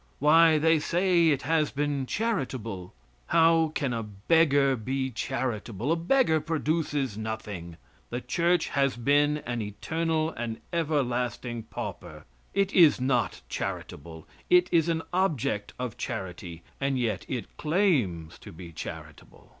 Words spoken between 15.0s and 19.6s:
object of charity, and yet it claims to be charitable.